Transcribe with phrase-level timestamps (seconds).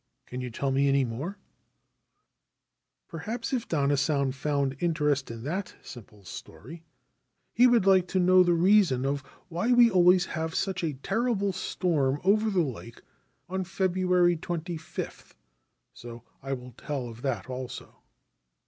[0.25, 1.37] Can you tell me any more?''
[3.07, 6.81] Perhaps, if Danna San found interest in that simple story,
[7.53, 11.53] he would like to know the reason of why we always have such a terrible
[11.53, 13.03] storm over the lake
[13.47, 15.35] on February 25:
[15.93, 18.01] so I will tell of that also.'